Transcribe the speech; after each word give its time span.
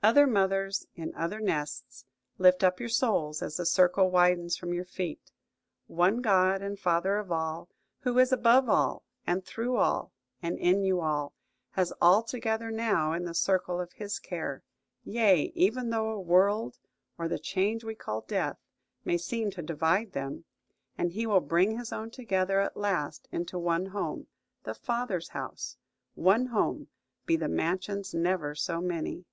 Other 0.00 0.28
mothers 0.28 0.86
in 0.94 1.12
other 1.16 1.40
nests, 1.40 2.04
lift 2.38 2.62
up 2.62 2.78
your 2.78 2.88
souls, 2.88 3.42
as 3.42 3.56
the 3.56 3.66
circle 3.66 4.12
widens 4.12 4.56
from 4.56 4.72
your 4.72 4.84
feet. 4.84 5.32
"One 5.88 6.20
God 6.22 6.62
and 6.62 6.78
Father 6.78 7.16
of 7.16 7.32
all, 7.32 7.68
who 8.02 8.16
is 8.20 8.30
above 8.30 8.68
all, 8.68 9.02
and 9.26 9.44
through 9.44 9.76
all, 9.76 10.12
and 10.40 10.56
in 10.56 10.84
you 10.84 11.00
all," 11.00 11.34
has 11.70 11.92
all 12.00 12.22
together 12.22 12.70
now 12.70 13.12
in 13.12 13.24
the 13.24 13.34
circle 13.34 13.80
of 13.80 13.92
His 13.94 14.20
care; 14.20 14.62
yea, 15.02 15.50
even 15.56 15.90
though 15.90 16.10
a 16.10 16.20
world, 16.20 16.78
or 17.18 17.26
the 17.26 17.40
change 17.40 17.82
we 17.82 17.96
call 17.96 18.20
death, 18.20 18.60
may 19.04 19.18
seem 19.18 19.50
to 19.50 19.62
divide 19.62 20.12
them: 20.12 20.44
and 20.96 21.10
He 21.10 21.26
will 21.26 21.40
bring 21.40 21.76
His 21.76 21.92
own 21.92 22.12
together 22.12 22.60
at 22.60 22.76
last 22.76 23.26
into 23.32 23.58
one 23.58 23.86
home–the 23.86 24.74
"Father's 24.74 25.30
House;"–one 25.30 26.46
home, 26.46 26.86
be 27.26 27.34
the 27.34 27.48
mansions 27.48 28.14
never 28.14 28.54
so 28.54 28.80
many! 28.80 29.24